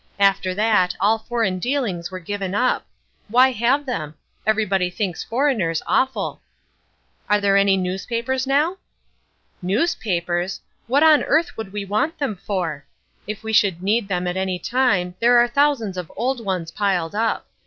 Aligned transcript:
After 0.19 0.55
that 0.55 0.95
all 0.99 1.19
foreign 1.19 1.59
dealings 1.59 2.09
were 2.09 2.17
given 2.19 2.55
up. 2.55 2.87
Why 3.27 3.51
have 3.51 3.85
them? 3.85 4.15
Everybody 4.47 4.89
thinks 4.89 5.23
foreigners 5.23 5.83
awful." 5.85 6.41
"Are 7.29 7.39
there 7.39 7.55
any 7.55 7.77
newspapers 7.77 8.47
now?" 8.47 8.77
"Newspapers! 9.61 10.59
What 10.87 11.03
on 11.03 11.21
earth 11.25 11.55
would 11.55 11.71
we 11.71 11.85
want 11.85 12.17
them 12.17 12.35
for? 12.35 12.83
If 13.27 13.43
we 13.43 13.53
should 13.53 13.83
need 13.83 14.07
them 14.07 14.25
at 14.25 14.37
any 14.37 14.57
time 14.57 15.13
there 15.19 15.37
are 15.37 15.47
thousands 15.47 15.97
of 15.99 16.11
old 16.15 16.43
ones 16.43 16.71
piled 16.71 17.13
up. 17.13 17.45